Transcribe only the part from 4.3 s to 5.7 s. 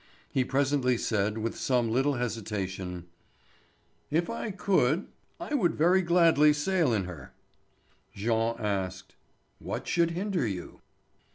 I could, I